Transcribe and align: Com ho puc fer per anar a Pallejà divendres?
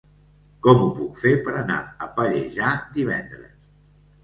Com 0.67 0.79
ho 0.85 0.87
puc 0.99 1.19
fer 1.25 1.33
per 1.43 1.53
anar 1.61 1.77
a 1.83 2.09
Pallejà 2.17 2.73
divendres? 2.99 3.57